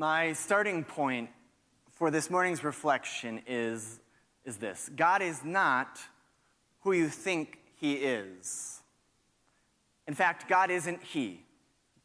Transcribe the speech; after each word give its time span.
My 0.00 0.32
starting 0.32 0.84
point 0.84 1.28
for 1.90 2.12
this 2.12 2.30
morning's 2.30 2.62
reflection 2.62 3.42
is, 3.48 3.98
is 4.44 4.56
this 4.58 4.88
God 4.94 5.22
is 5.22 5.42
not 5.42 5.98
who 6.82 6.92
you 6.92 7.08
think 7.08 7.58
He 7.80 7.94
is. 7.94 8.80
In 10.06 10.14
fact, 10.14 10.48
God 10.48 10.70
isn't 10.70 11.02
He. 11.02 11.42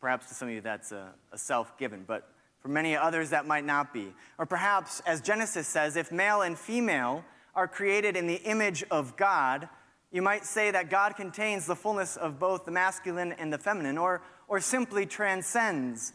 Perhaps 0.02 0.30
to 0.30 0.34
some 0.34 0.48
of 0.48 0.56
you 0.56 0.62
that's 0.62 0.92
a, 0.92 1.14
a 1.32 1.38
self 1.38 1.78
given, 1.78 2.04
but 2.08 2.28
for 2.62 2.70
many 2.70 2.96
others 2.96 3.30
that 3.30 3.46
might 3.46 3.64
not 3.64 3.94
be. 3.94 4.12
Or 4.40 4.48
perhaps, 4.48 5.00
as 5.06 5.22
Genesis 5.22 5.68
says, 5.68 5.96
if 5.96 6.12
male 6.12 6.42
and 6.42 6.58
female 6.58 7.24
are 7.54 7.68
created 7.68 8.18
in 8.18 8.26
the 8.26 8.42
image 8.42 8.84
of 8.90 9.16
God, 9.18 9.70
you 10.12 10.24
might 10.24 10.46
say 10.46 10.72
that 10.72 10.90
God 10.90 11.16
contains 11.16 11.68
the 11.68 11.76
fullness 11.76 12.18
of 12.18 12.40
both 12.40 12.66
the 12.66 12.72
masculine 12.72 13.34
and 13.34 13.54
the 13.54 13.60
feminine, 13.60 14.00
or, 14.00 14.24
or 14.48 14.60
simply 14.60 15.06
transcends 15.06 16.14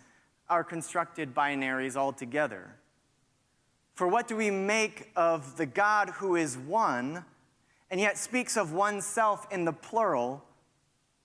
our 0.48 0.64
constructed 0.64 1.34
binaries 1.34 1.96
altogether. 1.96 2.74
For 3.94 4.06
what 4.06 4.28
do 4.28 4.36
we 4.36 4.50
make 4.50 5.10
of 5.16 5.56
the 5.56 5.66
God 5.66 6.10
who 6.10 6.36
is 6.36 6.56
one, 6.56 7.24
and 7.90 8.00
yet 8.00 8.16
speaks 8.16 8.56
of 8.56 8.72
oneself 8.72 9.46
in 9.50 9.64
the 9.64 9.72
plural, 9.72 10.44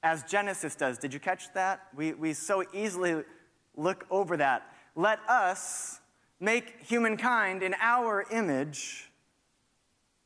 as 0.01 0.23
Genesis 0.23 0.75
does? 0.75 0.97
Did 0.97 1.13
you 1.13 1.19
catch 1.19 1.53
that? 1.53 1.87
We, 1.95 2.13
we 2.13 2.33
so 2.33 2.63
easily 2.73 3.23
look 3.75 4.05
over 4.09 4.37
that. 4.37 4.73
Let 4.95 5.19
us 5.29 5.99
make 6.39 6.83
humankind 6.83 7.63
in 7.63 7.75
our 7.79 8.25
image 8.31 9.09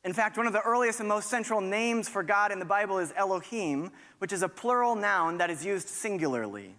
in 0.04 0.12
fact, 0.12 0.36
one 0.36 0.46
of 0.46 0.52
the 0.52 0.62
earliest 0.62 1.00
and 1.00 1.08
most 1.08 1.28
central 1.28 1.60
names 1.60 2.08
for 2.08 2.22
God 2.22 2.52
in 2.52 2.58
the 2.58 2.64
Bible 2.64 2.98
is 2.98 3.12
Elohim, 3.16 3.90
which 4.20 4.32
is 4.32 4.42
a 4.42 4.48
plural 4.48 4.94
noun 4.94 5.36
that 5.36 5.50
is 5.50 5.64
used 5.64 5.88
singularly, 5.88 6.74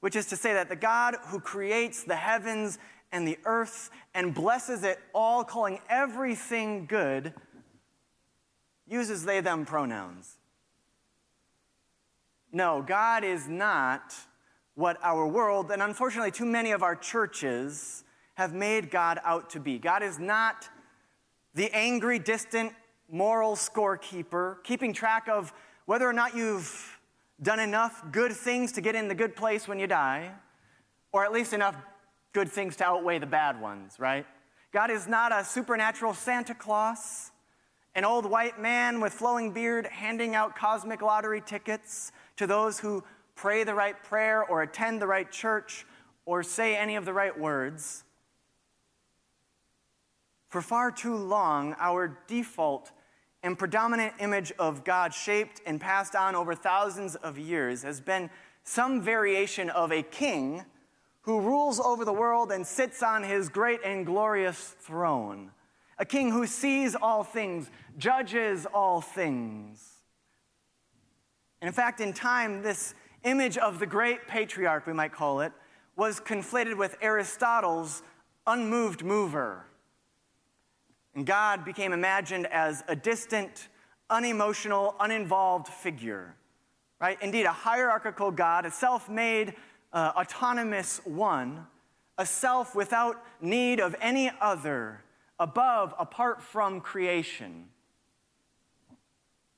which 0.00 0.16
is 0.16 0.26
to 0.26 0.36
say 0.36 0.52
that 0.52 0.68
the 0.68 0.76
God 0.76 1.16
who 1.28 1.40
creates 1.40 2.04
the 2.04 2.16
heavens 2.16 2.78
and 3.12 3.26
the 3.26 3.38
earth 3.44 3.90
and 4.14 4.34
blesses 4.34 4.84
it 4.84 4.98
all, 5.14 5.44
calling 5.44 5.78
everything 5.88 6.86
good, 6.86 7.32
uses 8.86 9.24
they 9.24 9.40
them 9.40 9.64
pronouns. 9.64 10.36
No, 12.52 12.82
God 12.82 13.24
is 13.24 13.48
not 13.48 14.14
what 14.74 14.98
our 15.02 15.26
world, 15.26 15.70
and 15.70 15.82
unfortunately, 15.82 16.30
too 16.30 16.44
many 16.44 16.70
of 16.70 16.82
our 16.82 16.94
churches 16.94 18.04
have 18.34 18.52
made 18.52 18.90
God 18.90 19.18
out 19.24 19.50
to 19.50 19.60
be. 19.60 19.78
God 19.78 20.02
is 20.02 20.18
not 20.18 20.68
the 21.54 21.74
angry, 21.74 22.18
distant, 22.18 22.72
moral 23.10 23.56
scorekeeper, 23.56 24.62
keeping 24.62 24.92
track 24.92 25.28
of 25.28 25.52
whether 25.86 26.08
or 26.08 26.12
not 26.12 26.36
you've 26.36 26.95
done 27.40 27.60
enough 27.60 28.02
good 28.12 28.32
things 28.32 28.72
to 28.72 28.80
get 28.80 28.94
in 28.94 29.08
the 29.08 29.14
good 29.14 29.36
place 29.36 29.68
when 29.68 29.78
you 29.78 29.86
die, 29.86 30.32
or 31.12 31.24
at 31.24 31.32
least 31.32 31.52
enough 31.52 31.76
good 32.32 32.50
things 32.50 32.76
to 32.76 32.84
outweigh 32.84 33.18
the 33.18 33.26
bad 33.26 33.60
ones, 33.60 33.96
right? 33.98 34.26
God 34.72 34.90
is 34.90 35.06
not 35.06 35.32
a 35.32 35.44
supernatural 35.44 36.14
Santa 36.14 36.54
Claus, 36.54 37.30
an 37.94 38.04
old 38.04 38.26
white 38.26 38.60
man 38.60 39.00
with 39.00 39.12
flowing 39.12 39.52
beard 39.52 39.86
handing 39.86 40.34
out 40.34 40.54
cosmic 40.54 41.00
lottery 41.00 41.40
tickets 41.40 42.12
to 42.36 42.46
those 42.46 42.78
who 42.78 43.02
pray 43.34 43.64
the 43.64 43.74
right 43.74 44.02
prayer 44.02 44.44
or 44.44 44.62
attend 44.62 45.00
the 45.00 45.06
right 45.06 45.30
church 45.30 45.86
or 46.26 46.42
say 46.42 46.76
any 46.76 46.96
of 46.96 47.04
the 47.04 47.12
right 47.12 47.38
words. 47.38 48.04
For 50.48 50.60
far 50.60 50.90
too 50.90 51.16
long, 51.16 51.74
our 51.78 52.18
default 52.26 52.92
and 53.46 53.56
predominant 53.56 54.12
image 54.18 54.52
of 54.58 54.82
God, 54.82 55.14
shaped 55.14 55.60
and 55.64 55.80
passed 55.80 56.16
on 56.16 56.34
over 56.34 56.52
thousands 56.52 57.14
of 57.14 57.38
years, 57.38 57.84
has 57.84 58.00
been 58.00 58.28
some 58.64 59.00
variation 59.00 59.70
of 59.70 59.92
a 59.92 60.02
king 60.02 60.64
who 61.22 61.40
rules 61.40 61.78
over 61.78 62.04
the 62.04 62.12
world 62.12 62.50
and 62.50 62.66
sits 62.66 63.04
on 63.04 63.22
his 63.22 63.48
great 63.48 63.78
and 63.84 64.04
glorious 64.04 64.74
throne. 64.80 65.52
A 65.98 66.04
king 66.04 66.32
who 66.32 66.44
sees 66.44 66.96
all 66.96 67.22
things, 67.22 67.70
judges 67.96 68.66
all 68.66 69.00
things. 69.00 69.92
And 71.60 71.68
in 71.68 71.72
fact, 71.72 72.00
in 72.00 72.12
time, 72.12 72.62
this 72.62 72.94
image 73.22 73.56
of 73.58 73.78
the 73.78 73.86
great 73.86 74.26
patriarch, 74.26 74.88
we 74.88 74.92
might 74.92 75.12
call 75.12 75.40
it, 75.40 75.52
was 75.94 76.18
conflated 76.18 76.76
with 76.76 76.96
Aristotle's 77.00 78.02
unmoved 78.44 79.04
mover. 79.04 79.66
And 81.16 81.24
God 81.24 81.64
became 81.64 81.94
imagined 81.94 82.46
as 82.46 82.84
a 82.88 82.94
distant, 82.94 83.68
unemotional, 84.10 84.94
uninvolved 85.00 85.66
figure, 85.66 86.36
right? 87.00 87.16
Indeed, 87.22 87.46
a 87.46 87.52
hierarchical 87.52 88.30
God, 88.30 88.66
a 88.66 88.70
self 88.70 89.08
made, 89.08 89.54
uh, 89.94 90.12
autonomous 90.14 91.00
one, 91.04 91.66
a 92.18 92.26
self 92.26 92.74
without 92.74 93.24
need 93.40 93.80
of 93.80 93.96
any 94.02 94.30
other, 94.42 95.00
above, 95.38 95.94
apart 95.98 96.42
from 96.42 96.82
creation. 96.82 97.64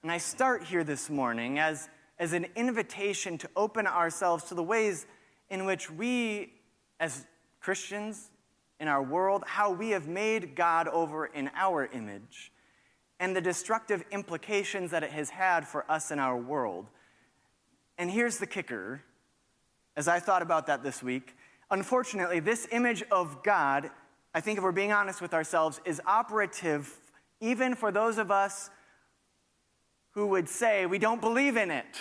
And 0.05 0.13
I 0.13 0.19
start 0.19 0.63
here 0.63 0.85
this 0.85 1.11
morning 1.11 1.59
as, 1.59 1.89
as 2.21 2.35
an 2.35 2.47
invitation 2.55 3.37
to 3.39 3.51
open 3.57 3.89
ourselves 3.89 4.45
to 4.45 4.55
the 4.55 4.63
ways 4.63 5.07
in 5.51 5.65
which 5.65 5.91
we, 5.91 6.53
as 7.01 7.27
Christians, 7.61 8.31
in 8.81 8.89
our 8.89 9.03
world, 9.03 9.43
how 9.47 9.71
we 9.71 9.91
have 9.91 10.07
made 10.07 10.55
God 10.55 10.89
over 10.89 11.27
in 11.27 11.51
our 11.55 11.87
image, 11.87 12.53
and 13.21 13.35
the 13.35 13.41
destructive 13.41 14.05
implications 14.13 14.93
that 14.93 15.03
it 15.03 15.11
has 15.11 15.31
had 15.31 15.67
for 15.67 15.91
us 15.91 16.11
in 16.11 16.19
our 16.19 16.37
world. 16.37 16.87
And 17.97 18.11
here's 18.11 18.39
the 18.39 18.47
kicker 18.47 19.03
as 19.97 20.07
I 20.07 20.21
thought 20.21 20.43
about 20.43 20.69
that 20.69 20.85
this 20.85 21.03
week. 21.03 21.37
Unfortunately, 21.71 22.39
this 22.39 22.69
image 22.71 23.03
of 23.11 23.43
God, 23.43 23.91
I 24.33 24.41
think 24.41 24.59
if 24.59 24.65
we're 24.65 24.71
being 24.71 24.93
honest 24.93 25.21
with 25.21 25.35
ourselves, 25.35 25.81
is 25.85 26.01
operative 26.07 27.01
even 27.41 27.75
for 27.75 27.91
those 27.91 28.19
of 28.19 28.31
us 28.31 28.71
who 30.13 30.29
would 30.29 30.49
say 30.49 30.87
we 30.87 30.99
don't 30.99 31.21
believe 31.21 31.57
in 31.57 31.71
it. 31.71 31.97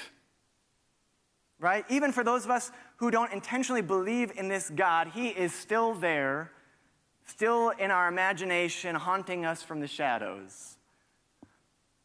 Right? 1.60 1.86
Even 1.90 2.12
for 2.12 2.24
those 2.24 2.46
of 2.46 2.52
us 2.52 2.72
who 2.98 3.10
don't 3.10 3.34
intentionally 3.34 3.82
believe 3.82 4.32
in 4.38 4.48
this 4.48 4.70
God, 4.70 5.08
He 5.08 5.30
is 5.30 5.52
still 5.54 5.96
there 5.96 6.52
still 7.28 7.70
in 7.70 7.92
our 7.92 8.08
imagination, 8.08 8.96
haunting 8.96 9.46
us 9.46 9.62
from 9.62 9.80
the 9.80 9.88
shadows. 9.88 10.78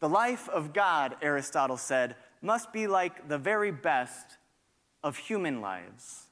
The 0.01 0.09
life 0.09 0.49
of 0.49 0.73
God, 0.73 1.17
Aristotle 1.23 1.77
said, 1.77 2.17
must 2.43 2.73
be 2.73 2.87
like 2.89 3.29
the 3.29 3.39
very 3.39 3.71
best 3.71 4.37
of 5.03 5.17
human 5.17 5.61
lives. 5.61 6.27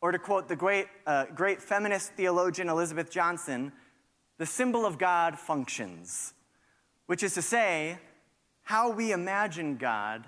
Or 0.00 0.12
to 0.12 0.18
quote 0.18 0.48
the 0.48 0.54
great, 0.54 0.86
uh, 1.06 1.24
great 1.34 1.60
feminist 1.62 2.12
theologian 2.12 2.68
Elizabeth 2.68 3.10
Johnson, 3.10 3.72
the 4.36 4.46
symbol 4.46 4.84
of 4.84 4.98
God 4.98 5.38
functions, 5.38 6.34
which 7.06 7.22
is 7.22 7.34
to 7.34 7.42
say, 7.42 7.98
how 8.62 8.90
we 8.90 9.12
imagine 9.12 9.76
God 9.76 10.26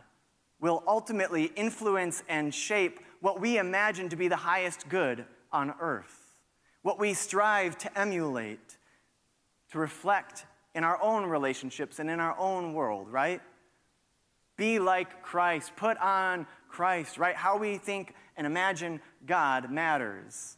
will 0.61 0.83
ultimately 0.89 1.53
influence 1.57 2.23
and 2.29 2.55
shape 2.55 3.01
what 3.21 3.39
we 3.39 3.59
imagine 3.59 4.09
to 4.09 4.17
be 4.17 4.29
the 4.29 4.37
highest 4.37 4.89
good 4.89 5.27
on 5.53 5.75
earth 5.79 6.20
what 6.83 6.99
we 6.99 7.15
strive 7.15 7.77
to 7.79 7.99
emulate, 7.99 8.79
to 9.73 9.79
reflect 9.79 10.47
in 10.75 10.85
our 10.85 11.01
own 11.03 11.27
relationships 11.27 11.99
and 11.99 12.11
in 12.11 12.21
our 12.21 12.39
own 12.39 12.73
world, 12.75 13.09
right? 13.11 13.41
Be 14.57 14.79
like 14.79 15.23
Christ, 15.23 15.73
put 15.77 15.99
on 15.99 16.47
Christ, 16.69 17.19
right? 17.19 17.35
How 17.35 17.59
we 17.59 17.79
think 17.79 18.15
and 18.37 18.47
imagine 18.47 19.01
God 19.27 19.71
matters. 19.71 20.57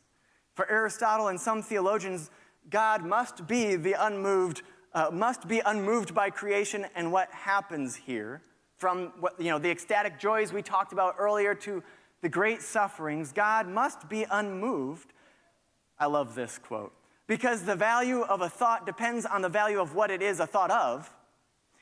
For 0.55 0.71
Aristotle 0.71 1.29
and 1.29 1.41
some 1.41 1.63
theologians, 1.63 2.31
God 2.71 3.05
must 3.05 3.47
be 3.47 3.77
the 3.77 3.95
unmoved, 3.95 4.63
uh, 4.93 5.11
must 5.13 5.49
be 5.49 5.61
unmoved 5.61 6.15
by 6.15 6.31
creation 6.31 6.87
and 6.95 7.11
what 7.11 7.31
happens 7.31 7.97
here. 7.97 8.43
From 8.77 9.13
what, 9.21 9.41
you 9.41 9.51
know, 9.51 9.59
the 9.59 9.71
ecstatic 9.71 10.19
joys 10.19 10.53
we 10.53 10.63
talked 10.63 10.93
about 10.93 11.17
earlier 11.19 11.55
to 11.57 11.83
the 12.21 12.29
great 12.29 12.63
sufferings, 12.63 13.33
God 13.33 13.67
must 13.67 14.09
be 14.09 14.27
unmoved 14.31 15.13
I 16.03 16.07
love 16.07 16.35
this 16.35 16.59
quote. 16.59 16.93
Because 17.29 17.63
the 17.63 17.77
value 17.77 18.23
of 18.23 18.41
a 18.41 18.49
thought 18.49 18.87
depends 18.87 19.25
on 19.25 19.41
the 19.41 19.49
value 19.49 19.81
of 19.81 19.95
what 19.95 20.11
it 20.11 20.21
is 20.21 20.41
a 20.41 20.49
thought 20.49 20.73
of. 20.73 21.09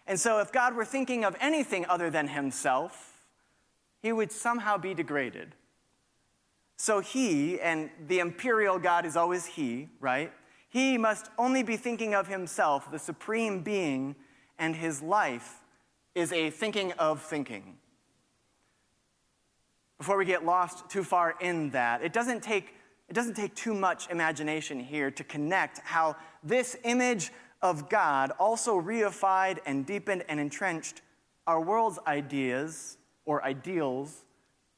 And 0.06 0.20
so, 0.20 0.40
if 0.40 0.52
God 0.52 0.74
were 0.76 0.84
thinking 0.84 1.24
of 1.24 1.34
anything 1.40 1.86
other 1.86 2.10
than 2.10 2.28
himself, 2.28 3.22
he 4.02 4.12
would 4.12 4.30
somehow 4.30 4.76
be 4.76 4.92
degraded. 4.92 5.54
So, 6.76 7.00
he, 7.00 7.58
and 7.62 7.88
the 8.08 8.18
imperial 8.18 8.78
God 8.78 9.06
is 9.06 9.16
always 9.16 9.46
he, 9.46 9.88
right? 10.00 10.30
He 10.68 10.98
must 10.98 11.30
only 11.38 11.62
be 11.62 11.78
thinking 11.78 12.14
of 12.14 12.28
himself, 12.28 12.90
the 12.90 12.98
supreme 12.98 13.62
being, 13.62 14.16
and 14.58 14.76
his 14.76 15.00
life 15.00 15.60
is 16.14 16.30
a 16.30 16.50
thinking 16.50 16.92
of 16.92 17.22
thinking. 17.22 17.78
Before 19.96 20.18
we 20.18 20.26
get 20.26 20.44
lost 20.44 20.90
too 20.90 21.04
far 21.04 21.36
in 21.40 21.70
that, 21.70 22.02
it 22.02 22.12
doesn't 22.12 22.42
take 22.42 22.74
it 23.10 23.14
doesn't 23.14 23.34
take 23.34 23.56
too 23.56 23.74
much 23.74 24.08
imagination 24.08 24.78
here 24.78 25.10
to 25.10 25.24
connect 25.24 25.80
how 25.80 26.14
this 26.44 26.76
image 26.84 27.32
of 27.60 27.88
God 27.90 28.30
also 28.38 28.80
reified 28.80 29.58
and 29.66 29.84
deepened 29.84 30.24
and 30.28 30.38
entrenched 30.38 31.02
our 31.48 31.60
world's 31.60 31.98
ideas 32.06 32.98
or 33.24 33.44
ideals 33.44 34.24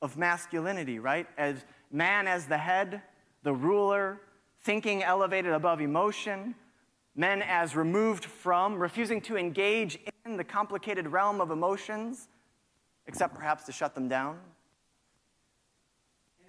of 0.01 0.17
masculinity, 0.17 0.99
right? 0.99 1.27
As 1.37 1.65
man 1.91 2.27
as 2.27 2.47
the 2.47 2.57
head, 2.57 3.03
the 3.43 3.53
ruler, 3.53 4.19
thinking 4.63 5.03
elevated 5.03 5.53
above 5.53 5.83
emotion, 5.83 6.55
men 7.15 7.43
as 7.43 7.77
removed 7.77 8.25
from, 8.25 8.79
refusing 8.79 9.21
to 9.21 9.37
engage 9.37 9.99
in 10.25 10.39
the 10.39 10.45
complicated 10.45 11.07
realm 11.07 11.43
of 11.43 11.51
emotions, 11.51 12.29
except 13.07 13.35
perhaps 13.35 13.65
to 13.65 13.73
shut 13.73 13.95
them 13.95 14.09
down. 14.09 14.39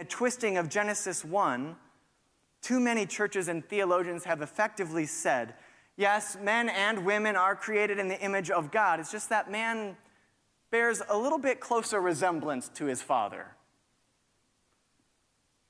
A 0.03 0.05
twisting 0.05 0.57
of 0.57 0.67
Genesis 0.67 1.23
1, 1.23 1.77
too 2.61 2.81
many 2.81 3.05
churches 3.05 3.47
and 3.47 3.63
theologians 3.63 4.25
have 4.25 4.41
effectively 4.41 5.05
said, 5.05 5.53
yes, 5.95 6.35
men 6.41 6.67
and 6.67 7.05
women 7.05 7.37
are 7.37 7.55
created 7.55 7.99
in 7.99 8.09
the 8.09 8.19
image 8.19 8.51
of 8.51 8.69
God. 8.69 8.99
It's 8.99 9.13
just 9.13 9.29
that 9.29 9.49
man 9.49 9.95
bears 10.71 11.01
a 11.07 11.17
little 11.17 11.37
bit 11.37 11.61
closer 11.61 12.01
resemblance 12.01 12.67
to 12.75 12.83
his 12.83 13.01
father. 13.01 13.55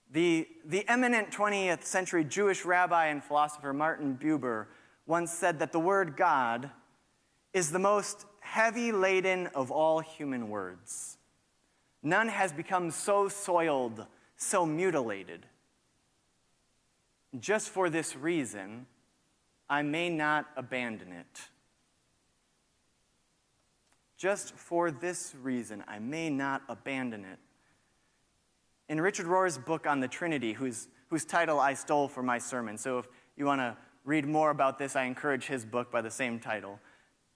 The, 0.09 0.47
the 0.65 0.83
eminent 0.89 1.29
20th 1.29 1.83
century 1.83 2.23
Jewish 2.23 2.65
rabbi 2.65 3.09
and 3.09 3.23
philosopher 3.23 3.71
Martin 3.71 4.17
Buber 4.19 4.65
once 5.05 5.31
said 5.31 5.59
that 5.59 5.71
the 5.71 5.79
word 5.79 6.17
God 6.17 6.71
is 7.53 7.69
the 7.69 7.77
most 7.77 8.25
heavy 8.39 8.91
laden 8.91 9.45
of 9.53 9.69
all 9.69 9.99
human 9.99 10.49
words. 10.49 11.19
None 12.01 12.29
has 12.29 12.51
become 12.51 12.89
so 12.89 13.27
soiled, 13.29 14.07
so 14.37 14.65
mutilated. 14.65 15.45
Just 17.39 17.69
for 17.69 17.89
this 17.89 18.15
reason, 18.15 18.85
I 19.69 19.81
may 19.81 20.09
not 20.09 20.47
abandon 20.55 21.11
it. 21.11 21.41
Just 24.17 24.55
for 24.55 24.91
this 24.91 25.33
reason, 25.41 25.83
I 25.87 25.99
may 25.99 26.29
not 26.29 26.61
abandon 26.69 27.25
it. 27.25 27.39
In 28.87 29.01
Richard 29.01 29.25
Rohr's 29.25 29.57
book 29.57 29.87
on 29.87 29.99
the 29.99 30.07
Trinity, 30.07 30.53
whose, 30.53 30.87
whose 31.09 31.25
title 31.25 31.59
I 31.59 31.73
stole 31.73 32.07
for 32.07 32.21
my 32.21 32.37
sermon, 32.37 32.77
so 32.77 32.99
if 32.99 33.07
you 33.35 33.45
want 33.45 33.61
to 33.61 33.75
read 34.05 34.25
more 34.25 34.51
about 34.51 34.77
this, 34.77 34.95
I 34.95 35.03
encourage 35.03 35.47
his 35.47 35.65
book 35.65 35.91
by 35.91 36.01
the 36.01 36.11
same 36.11 36.39
title. 36.39 36.79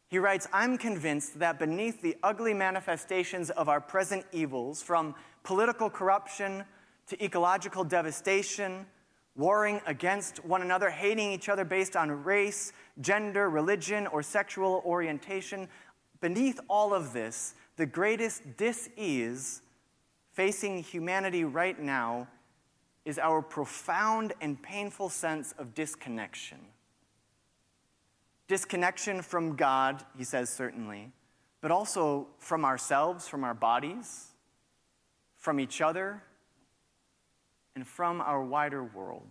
He 0.09 0.19
writes 0.19 0.47
I'm 0.53 0.77
convinced 0.77 1.39
that 1.39 1.59
beneath 1.59 2.01
the 2.01 2.15
ugly 2.23 2.53
manifestations 2.53 3.49
of 3.49 3.67
our 3.67 3.81
present 3.81 4.25
evils, 4.31 4.81
from 4.81 5.15
political 5.43 5.89
corruption 5.89 6.63
to 7.07 7.23
ecological 7.23 7.83
devastation, 7.83 8.85
warring 9.35 9.81
against 9.85 10.43
one 10.43 10.61
another, 10.61 10.89
hating 10.89 11.31
each 11.31 11.49
other 11.49 11.63
based 11.63 11.95
on 11.95 12.23
race, 12.23 12.73
gender, 13.01 13.49
religion, 13.49 14.07
or 14.07 14.21
sexual 14.21 14.81
orientation, 14.85 15.67
beneath 16.21 16.59
all 16.67 16.93
of 16.93 17.13
this, 17.13 17.55
the 17.75 17.85
greatest 17.85 18.57
dis-ease 18.57 19.61
facing 20.33 20.83
humanity 20.83 21.43
right 21.43 21.79
now 21.79 22.27
is 23.05 23.17
our 23.17 23.41
profound 23.41 24.33
and 24.41 24.61
painful 24.61 25.09
sense 25.09 25.53
of 25.57 25.73
disconnection. 25.73 26.57
Disconnection 28.47 29.21
from 29.21 29.55
God, 29.55 30.03
he 30.17 30.23
says, 30.23 30.49
certainly, 30.49 31.11
but 31.61 31.71
also 31.71 32.27
from 32.37 32.65
ourselves, 32.65 33.27
from 33.27 33.43
our 33.43 33.53
bodies, 33.53 34.27
from 35.37 35.59
each 35.59 35.81
other, 35.81 36.21
and 37.77 37.85
from 37.85 38.21
our 38.21 38.43
wider 38.43 38.83
world. 38.83 39.27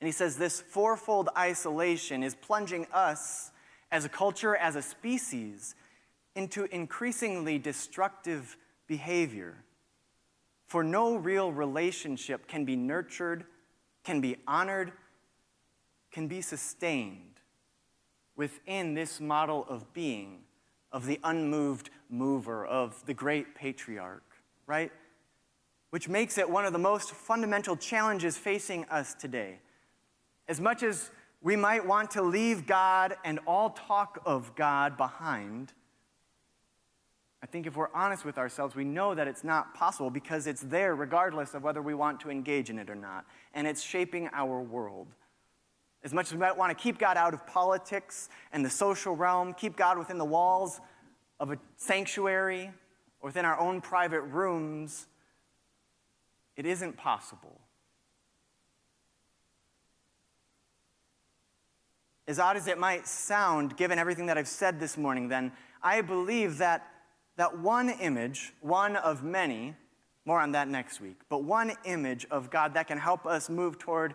And 0.00 0.06
he 0.06 0.12
says 0.12 0.36
this 0.36 0.60
fourfold 0.60 1.30
isolation 1.36 2.22
is 2.22 2.36
plunging 2.36 2.86
us 2.92 3.50
as 3.90 4.04
a 4.04 4.08
culture, 4.08 4.54
as 4.54 4.76
a 4.76 4.82
species, 4.82 5.74
into 6.36 6.64
increasingly 6.72 7.58
destructive 7.58 8.56
behavior 8.86 9.56
for 10.68 10.84
no 10.84 11.16
real 11.16 11.50
relationship 11.50 12.46
can 12.46 12.64
be 12.64 12.76
nurtured, 12.76 13.46
can 14.04 14.20
be 14.20 14.36
honored, 14.46 14.92
can 16.12 16.28
be 16.28 16.40
sustained 16.40 17.40
within 18.36 18.94
this 18.94 19.20
model 19.20 19.66
of 19.68 19.92
being, 19.92 20.38
of 20.92 21.06
the 21.06 21.18
unmoved 21.24 21.90
mover, 22.08 22.64
of 22.64 23.04
the 23.06 23.14
great 23.14 23.56
patriarch, 23.56 24.22
right? 24.68 24.92
Which 25.96 26.10
makes 26.10 26.36
it 26.36 26.50
one 26.50 26.66
of 26.66 26.74
the 26.74 26.78
most 26.78 27.12
fundamental 27.12 27.74
challenges 27.74 28.36
facing 28.36 28.84
us 28.90 29.14
today. 29.14 29.60
As 30.46 30.60
much 30.60 30.82
as 30.82 31.10
we 31.40 31.56
might 31.56 31.86
want 31.86 32.10
to 32.10 32.22
leave 32.22 32.66
God 32.66 33.16
and 33.24 33.38
all 33.46 33.70
talk 33.70 34.20
of 34.26 34.54
God 34.54 34.98
behind, 34.98 35.72
I 37.42 37.46
think 37.46 37.66
if 37.66 37.76
we're 37.76 37.88
honest 37.94 38.26
with 38.26 38.36
ourselves, 38.36 38.76
we 38.76 38.84
know 38.84 39.14
that 39.14 39.26
it's 39.26 39.42
not 39.42 39.74
possible 39.74 40.10
because 40.10 40.46
it's 40.46 40.60
there 40.60 40.94
regardless 40.94 41.54
of 41.54 41.62
whether 41.62 41.80
we 41.80 41.94
want 41.94 42.20
to 42.20 42.30
engage 42.30 42.68
in 42.68 42.78
it 42.78 42.90
or 42.90 42.94
not. 42.94 43.24
And 43.54 43.66
it's 43.66 43.82
shaping 43.82 44.28
our 44.34 44.60
world. 44.60 45.06
As 46.04 46.12
much 46.12 46.26
as 46.26 46.34
we 46.34 46.40
might 46.40 46.58
want 46.58 46.76
to 46.76 46.82
keep 46.82 46.98
God 46.98 47.16
out 47.16 47.32
of 47.32 47.46
politics 47.46 48.28
and 48.52 48.62
the 48.62 48.68
social 48.68 49.16
realm, 49.16 49.54
keep 49.54 49.76
God 49.76 49.96
within 49.96 50.18
the 50.18 50.26
walls 50.26 50.78
of 51.40 51.52
a 51.52 51.58
sanctuary 51.78 52.70
or 53.22 53.28
within 53.28 53.46
our 53.46 53.58
own 53.58 53.80
private 53.80 54.20
rooms, 54.20 55.06
it 56.56 56.66
isn't 56.66 56.96
possible. 56.96 57.60
As 62.28 62.38
odd 62.38 62.56
as 62.56 62.66
it 62.66 62.78
might 62.78 63.06
sound, 63.06 63.76
given 63.76 63.98
everything 63.98 64.26
that 64.26 64.36
I've 64.36 64.48
said 64.48 64.80
this 64.80 64.96
morning, 64.96 65.28
then, 65.28 65.52
I 65.82 66.00
believe 66.00 66.58
that 66.58 66.88
that 67.36 67.58
one 67.58 67.90
image, 67.90 68.52
one 68.60 68.96
of 68.96 69.22
many, 69.22 69.74
more 70.24 70.40
on 70.40 70.52
that 70.52 70.66
next 70.66 71.00
week, 71.00 71.20
but 71.28 71.44
one 71.44 71.72
image 71.84 72.26
of 72.30 72.50
God 72.50 72.74
that 72.74 72.88
can 72.88 72.98
help 72.98 73.26
us 73.26 73.48
move 73.48 73.78
toward 73.78 74.14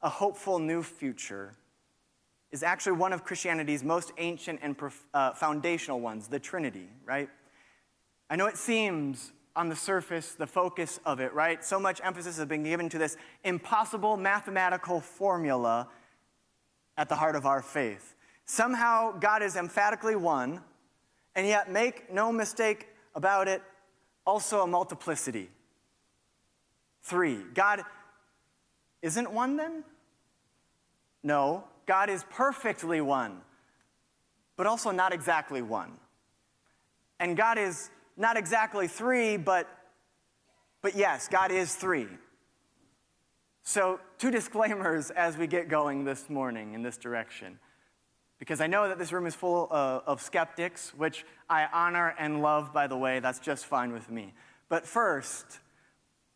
a 0.00 0.08
hopeful 0.08 0.58
new 0.58 0.82
future 0.82 1.52
is 2.50 2.62
actually 2.62 2.92
one 2.92 3.12
of 3.12 3.24
Christianity's 3.24 3.84
most 3.84 4.12
ancient 4.18 4.60
and 4.62 4.74
uh, 5.12 5.32
foundational 5.34 6.00
ones, 6.00 6.28
the 6.28 6.38
Trinity, 6.38 6.88
right? 7.04 7.28
I 8.30 8.36
know 8.36 8.46
it 8.46 8.56
seems 8.56 9.32
on 9.56 9.68
the 9.68 9.76
surface 9.76 10.32
the 10.32 10.46
focus 10.46 11.00
of 11.04 11.20
it, 11.20 11.32
right? 11.34 11.64
So 11.64 11.80
much 11.80 12.00
emphasis 12.04 12.36
has 12.38 12.46
been 12.46 12.62
given 12.62 12.88
to 12.90 12.98
this 12.98 13.16
impossible 13.44 14.16
mathematical 14.16 15.00
formula 15.00 15.88
at 16.96 17.08
the 17.08 17.16
heart 17.16 17.36
of 17.36 17.46
our 17.46 17.62
faith. 17.62 18.14
Somehow, 18.44 19.12
God 19.18 19.42
is 19.42 19.56
emphatically 19.56 20.16
one, 20.16 20.60
and 21.34 21.46
yet, 21.46 21.70
make 21.70 22.12
no 22.12 22.32
mistake 22.32 22.88
about 23.14 23.48
it, 23.48 23.62
also 24.26 24.62
a 24.62 24.66
multiplicity. 24.66 25.50
Three, 27.02 27.38
God 27.54 27.82
isn't 29.02 29.32
one 29.32 29.56
then? 29.56 29.84
No, 31.22 31.64
God 31.86 32.10
is 32.10 32.24
perfectly 32.30 33.00
one, 33.00 33.40
but 34.56 34.66
also 34.66 34.90
not 34.90 35.12
exactly 35.12 35.62
one. 35.62 35.92
And 37.18 37.36
God 37.36 37.58
is 37.58 37.90
not 38.20 38.36
exactly 38.36 38.86
three, 38.86 39.36
but, 39.36 39.66
but 40.82 40.94
yes, 40.94 41.26
God 41.26 41.50
is 41.50 41.74
three. 41.74 42.06
So, 43.62 43.98
two 44.18 44.30
disclaimers 44.40 45.10
as 45.10 45.36
we 45.36 45.46
get 45.46 45.68
going 45.68 46.04
this 46.04 46.28
morning 46.30 46.74
in 46.74 46.82
this 46.82 46.96
direction 46.96 47.58
because 48.40 48.62
I 48.62 48.66
know 48.66 48.88
that 48.88 48.98
this 48.98 49.12
room 49.12 49.26
is 49.26 49.34
full 49.34 49.68
uh, 49.70 50.00
of 50.06 50.22
skeptics, 50.22 50.94
which 50.96 51.24
I 51.48 51.66
honor 51.72 52.14
and 52.18 52.40
love, 52.40 52.72
by 52.72 52.86
the 52.86 52.96
way. 52.96 53.20
That's 53.20 53.38
just 53.38 53.66
fine 53.66 53.92
with 53.92 54.10
me. 54.10 54.32
But 54.70 54.86
first, 54.86 55.60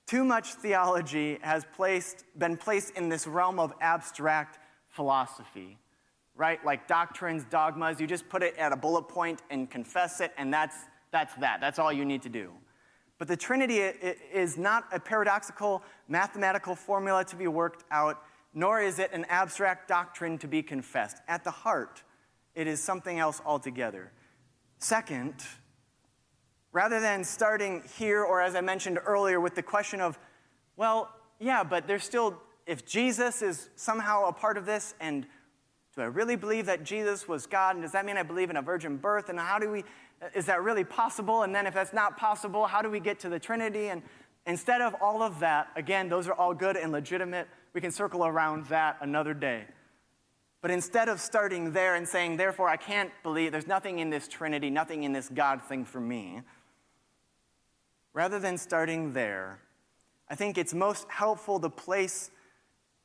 too 0.07 0.23
much 0.23 0.55
theology 0.55 1.39
has 1.41 1.65
placed, 1.75 2.25
been 2.39 2.59
placed 2.59 2.91
in 2.91 3.09
this 3.09 3.27
realm 3.27 3.59
of 3.59 3.73
abstract 3.81 4.59
philosophy, 4.91 5.79
right? 6.37 6.63
Like 6.63 6.87
doctrines, 6.87 7.45
dogmas, 7.45 8.01
you 8.01 8.07
just 8.07 8.29
put 8.29 8.43
it 8.43 8.55
at 8.59 8.71
a 8.71 8.77
bullet 8.77 9.09
point 9.09 9.41
and 9.49 9.71
confess 9.71 10.21
it, 10.21 10.33
and 10.37 10.53
that's, 10.53 10.77
that's 11.15 11.35
that. 11.37 11.61
That's 11.63 11.79
all 11.79 11.93
you 11.93 12.05
need 12.05 12.23
to 12.23 12.29
do. 12.29 12.51
But 13.19 13.29
the 13.29 13.37
Trinity 13.37 13.79
is 13.79 14.59
not 14.59 14.85
a 14.93 15.01
paradoxical 15.01 15.83
mathematical 16.09 16.75
formula 16.75 17.25
to 17.27 17.37
be 17.37 17.47
worked 17.47 17.85
out 17.91 18.21
nor 18.55 18.81
is 18.81 19.01
it 19.01 19.11
an 19.13 19.27
abstract 19.29 19.89
doctrine 19.89 20.39
to 20.39 20.49
be 20.49 20.63
confessed. 20.63 21.19
At 21.27 21.43
the 21.43 21.51
heart, 21.51 22.03
it 22.55 22.69
is 22.69 22.81
something 22.81 23.19
else 23.19 23.43
altogether. 23.45 24.13
Second, 24.79 25.35
rather 26.73 27.01
than 27.01 27.25
starting 27.25 27.83
here, 27.99 28.23
or 28.23 28.41
as 28.41 28.55
I 28.55 28.61
mentioned 28.61 29.01
earlier, 29.05 29.41
with 29.41 29.57
the 29.57 29.63
question 29.63 30.01
of, 30.01 30.19
well, 30.77 31.11
yeah, 31.41 31.65
but 31.65 31.89
there's 31.89 32.05
still, 32.05 32.41
if 32.65 32.87
Jesus 32.87 33.43
is 33.43 33.71
somehow 33.75 34.27
a 34.27 34.33
part 34.33 34.57
of 34.57 34.67
this, 34.67 34.95
and 35.01 35.27
do 35.97 36.03
I 36.03 36.07
really 36.07 36.37
believe 36.37 36.67
that 36.67 36.85
Jesus 36.85 37.27
was 37.27 37.47
God? 37.47 37.75
And 37.75 37.83
does 37.83 37.93
that 37.93 38.07
mean 38.07 38.17
I 38.17 38.23
believe 38.23 38.51
in 38.51 38.57
a 38.57 38.63
virgin 38.63 38.97
birth? 38.97 39.29
And 39.29 39.39
how 39.39 39.59
do 39.59 39.69
we, 39.69 39.85
is 40.35 40.47
that 40.47 40.63
really 40.63 40.85
possible? 40.85 41.43
And 41.43 41.55
then 41.55 41.67
if 41.67 41.75
that's 41.75 41.93
not 41.93 42.17
possible, 42.17 42.67
how 42.67 42.83
do 42.83 42.91
we 42.91 43.01
get 43.01 43.21
to 43.21 43.29
the 43.29 43.39
Trinity? 43.39 43.89
And 43.89 44.03
instead 44.47 44.81
of 44.81 44.95
all 45.01 45.23
of 45.23 45.41
that, 45.41 45.69
again, 45.77 46.09
those 46.09 46.29
are 46.29 46.35
all 46.35 46.55
good 46.55 46.77
and 46.77 46.93
legitimate 46.93 47.49
we 47.75 47.81
can 47.81 47.91
circle 47.91 48.25
around 48.25 48.67
that 48.67 48.97
another 49.01 49.35
day. 49.35 49.65
But 50.63 50.71
instead 50.71 51.09
of 51.09 51.21
starting 51.21 51.73
there 51.73 51.97
and 51.97 52.09
saying, 52.09 52.39
therefore, 52.39 52.69
I 52.69 52.77
can't 52.77 53.11
believe, 53.23 53.53
there's 53.53 53.67
nothing 53.67 53.99
in 53.99 54.09
this 54.09 54.29
Trinity, 54.29 54.71
nothing 54.71 55.03
in 55.03 55.13
this 55.13 55.29
God 55.29 55.61
thing 55.61 55.85
for 55.85 56.01
me, 56.01 56.41
rather 58.15 58.39
than 58.39 58.57
starting 58.57 59.13
there, 59.13 59.61
I 60.31 60.37
think 60.37 60.57
it's 60.57 60.73
most 60.73 61.07
helpful 61.11 61.61
to 61.61 61.69
place, 61.69 62.31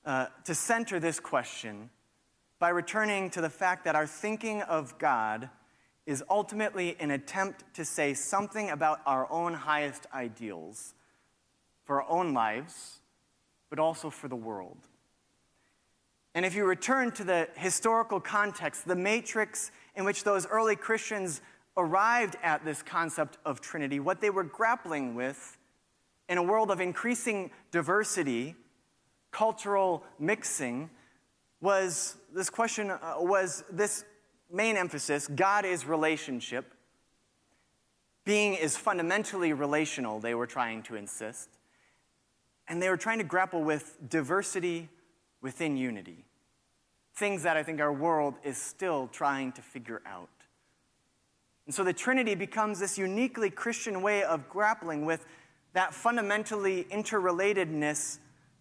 uh, 0.05 0.27
to 0.45 0.55
center 0.55 0.99
this 0.99 1.19
question 1.19 1.89
by 2.59 2.69
returning 2.69 3.29
to 3.31 3.41
the 3.41 3.49
fact 3.49 3.85
that 3.85 3.95
our 3.95 4.07
thinking 4.07 4.61
of 4.61 4.97
God 4.99 5.49
is 6.09 6.23
ultimately 6.27 6.95
an 6.99 7.11
attempt 7.11 7.63
to 7.75 7.85
say 7.85 8.15
something 8.15 8.71
about 8.71 8.99
our 9.05 9.31
own 9.31 9.53
highest 9.53 10.07
ideals 10.11 10.95
for 11.83 12.01
our 12.01 12.09
own 12.09 12.33
lives, 12.33 13.01
but 13.69 13.77
also 13.77 14.09
for 14.09 14.27
the 14.27 14.35
world. 14.35 14.79
And 16.33 16.47
if 16.47 16.55
you 16.55 16.65
return 16.65 17.11
to 17.11 17.23
the 17.23 17.47
historical 17.53 18.19
context, 18.19 18.87
the 18.87 18.95
matrix 18.95 19.69
in 19.95 20.03
which 20.03 20.23
those 20.23 20.47
early 20.47 20.75
Christians 20.75 21.41
arrived 21.77 22.37
at 22.41 22.65
this 22.65 22.81
concept 22.81 23.37
of 23.45 23.61
Trinity, 23.61 23.99
what 23.99 24.19
they 24.19 24.31
were 24.31 24.43
grappling 24.43 25.13
with 25.13 25.59
in 26.27 26.39
a 26.39 26.43
world 26.43 26.71
of 26.71 26.81
increasing 26.81 27.51
diversity, 27.69 28.55
cultural 29.29 30.03
mixing, 30.17 30.89
was 31.61 32.15
this 32.33 32.49
question 32.49 32.89
uh, 32.89 33.15
was 33.19 33.63
this 33.71 34.05
main 34.51 34.77
emphasis 34.77 35.27
God 35.27 35.65
is 35.65 35.85
relationship. 35.85 36.73
Being 38.25 38.53
is 38.53 38.77
fundamentally 38.77 39.53
relational, 39.53 40.19
they 40.19 40.35
were 40.35 40.47
trying 40.47 40.83
to 40.83 40.95
insist. 40.95 41.49
And 42.67 42.81
they 42.81 42.89
were 42.89 42.97
trying 42.97 43.17
to 43.17 43.23
grapple 43.23 43.63
with 43.63 43.97
diversity 44.07 44.89
within 45.41 45.77
unity. 45.77 46.25
Things 47.15 47.43
that 47.43 47.57
I 47.57 47.63
think 47.63 47.81
our 47.81 47.91
world 47.91 48.35
is 48.43 48.57
still 48.57 49.07
trying 49.07 49.51
to 49.53 49.61
figure 49.61 50.01
out. 50.05 50.29
And 51.65 51.73
so 51.73 51.83
the 51.83 51.93
Trinity 51.93 52.35
becomes 52.35 52.79
this 52.79 52.97
uniquely 52.97 53.49
Christian 53.49 54.01
way 54.01 54.23
of 54.23 54.47
grappling 54.49 55.05
with 55.05 55.25
that 55.73 55.93
fundamentally 55.93 56.85
interrelatedness 56.91 58.19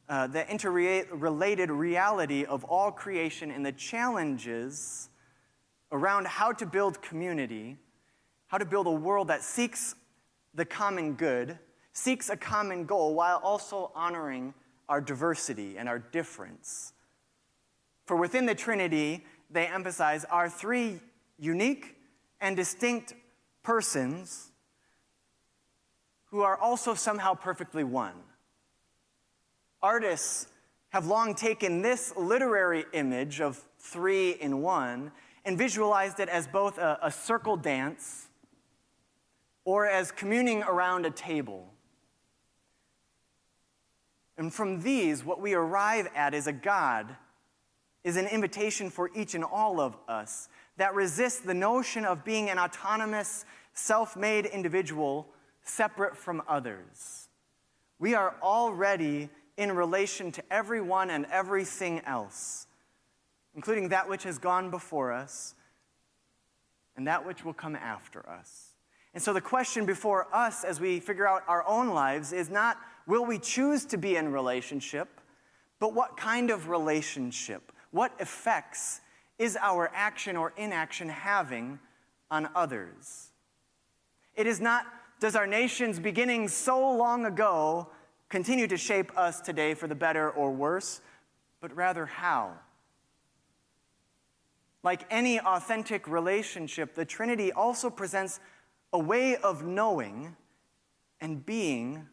uh, 0.08 0.26
the 0.26 0.50
interrelated 0.50 1.70
reality 1.70 2.44
of 2.46 2.64
all 2.64 2.90
creation 2.90 3.50
and 3.50 3.64
the 3.64 3.72
challenges 3.72 5.10
around 5.92 6.26
how 6.26 6.52
to 6.52 6.66
build 6.66 7.00
community, 7.02 7.76
how 8.48 8.58
to 8.58 8.64
build 8.64 8.86
a 8.86 8.92
world 8.92 9.28
that 9.28 9.42
seeks 9.42 9.94
the 10.54 10.64
common 10.64 11.14
good, 11.14 11.58
seeks 11.92 12.28
a 12.28 12.36
common 12.36 12.84
goal, 12.84 13.14
while 13.14 13.40
also 13.42 13.90
honoring 13.94 14.54
our 14.88 15.00
diversity 15.00 15.76
and 15.76 15.88
our 15.88 15.98
difference. 15.98 16.92
For 18.06 18.16
within 18.16 18.46
the 18.46 18.54
Trinity, 18.54 19.24
they 19.50 19.66
emphasize 19.66 20.24
our 20.24 20.48
three 20.48 21.00
unique 21.38 21.96
and 22.40 22.56
distinct 22.56 23.14
persons 23.62 24.50
who 26.30 26.42
are 26.42 26.56
also 26.56 26.94
somehow 26.94 27.34
perfectly 27.34 27.84
one. 27.84 28.14
Artists 29.82 30.48
have 30.90 31.06
long 31.06 31.34
taken 31.34 31.82
this 31.82 32.14
literary 32.16 32.84
image 32.92 33.40
of 33.40 33.62
three 33.78 34.30
in 34.32 34.62
one 34.62 35.12
and 35.48 35.56
visualized 35.56 36.20
it 36.20 36.28
as 36.28 36.46
both 36.46 36.76
a, 36.76 36.98
a 37.02 37.10
circle 37.10 37.56
dance 37.56 38.28
or 39.64 39.86
as 39.86 40.12
communing 40.12 40.62
around 40.62 41.06
a 41.06 41.10
table. 41.10 41.72
And 44.36 44.52
from 44.52 44.82
these, 44.82 45.24
what 45.24 45.40
we 45.40 45.54
arrive 45.54 46.06
at 46.14 46.34
is 46.34 46.46
a 46.46 46.52
God, 46.52 47.16
is 48.04 48.16
an 48.16 48.26
invitation 48.26 48.90
for 48.90 49.10
each 49.16 49.34
and 49.34 49.42
all 49.42 49.80
of 49.80 49.96
us 50.06 50.50
that 50.76 50.94
resists 50.94 51.40
the 51.40 51.54
notion 51.54 52.04
of 52.04 52.24
being 52.24 52.50
an 52.50 52.58
autonomous, 52.58 53.46
self 53.72 54.16
made 54.16 54.44
individual 54.44 55.26
separate 55.62 56.16
from 56.16 56.42
others. 56.46 57.28
We 57.98 58.14
are 58.14 58.36
already 58.42 59.30
in 59.56 59.72
relation 59.72 60.30
to 60.32 60.42
everyone 60.50 61.08
and 61.10 61.26
everything 61.32 62.00
else, 62.00 62.67
including 63.58 63.88
that 63.88 64.08
which 64.08 64.22
has 64.22 64.38
gone 64.38 64.70
before 64.70 65.10
us 65.10 65.56
and 66.96 67.08
that 67.08 67.26
which 67.26 67.44
will 67.44 67.52
come 67.52 67.74
after 67.74 68.24
us. 68.30 68.74
And 69.14 69.20
so 69.20 69.32
the 69.32 69.40
question 69.40 69.84
before 69.84 70.28
us 70.32 70.62
as 70.62 70.78
we 70.78 71.00
figure 71.00 71.26
out 71.26 71.42
our 71.48 71.66
own 71.66 71.88
lives 71.88 72.32
is 72.32 72.50
not 72.50 72.76
will 73.08 73.26
we 73.26 73.36
choose 73.36 73.84
to 73.86 73.96
be 73.98 74.14
in 74.14 74.30
relationship, 74.30 75.08
but 75.80 75.92
what 75.92 76.16
kind 76.16 76.52
of 76.52 76.68
relationship? 76.68 77.72
What 77.90 78.12
effects 78.20 79.00
is 79.40 79.58
our 79.60 79.90
action 79.92 80.36
or 80.36 80.52
inaction 80.56 81.08
having 81.08 81.80
on 82.30 82.48
others? 82.54 83.32
It 84.36 84.46
is 84.46 84.60
not, 84.60 84.86
does 85.18 85.34
our 85.34 85.48
nation's 85.48 85.98
beginning 85.98 86.46
so 86.46 86.92
long 86.94 87.26
ago 87.26 87.88
continue 88.28 88.68
to 88.68 88.76
shape 88.76 89.10
us 89.18 89.40
today 89.40 89.74
for 89.74 89.88
the 89.88 89.96
better 89.96 90.30
or 90.30 90.52
worse, 90.52 91.00
but 91.60 91.74
rather 91.74 92.06
how. 92.06 92.52
Like 94.88 95.04
any 95.10 95.38
authentic 95.38 96.08
relationship, 96.08 96.94
the 96.94 97.04
Trinity 97.04 97.52
also 97.52 97.90
presents 97.90 98.40
a 98.90 98.98
way 98.98 99.36
of 99.36 99.62
knowing 99.62 100.34
and 101.20 101.44
being 101.44 102.06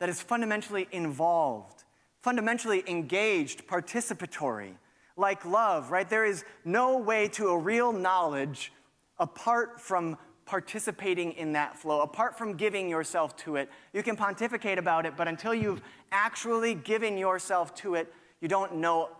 that 0.00 0.08
is 0.08 0.20
fundamentally 0.20 0.88
involved, 0.90 1.84
fundamentally 2.20 2.82
engaged, 2.88 3.68
participatory. 3.68 4.72
Like 5.16 5.44
love, 5.44 5.92
right? 5.92 6.10
There 6.10 6.24
is 6.24 6.44
no 6.64 6.98
way 6.98 7.28
to 7.28 7.50
a 7.50 7.56
real 7.56 7.92
knowledge 7.92 8.72
apart 9.20 9.80
from 9.80 10.18
participating 10.46 11.30
in 11.34 11.52
that 11.52 11.78
flow, 11.78 12.00
apart 12.00 12.36
from 12.36 12.56
giving 12.56 12.88
yourself 12.88 13.36
to 13.44 13.54
it. 13.54 13.70
You 13.92 14.02
can 14.02 14.16
pontificate 14.16 14.78
about 14.78 15.06
it, 15.06 15.16
but 15.16 15.28
until 15.28 15.54
you've 15.54 15.80
actually 16.10 16.74
given 16.74 17.16
yourself 17.16 17.72
to 17.76 17.94
it, 17.94 18.12
you 18.40 18.48
don't 18.48 18.78
know 18.78 19.10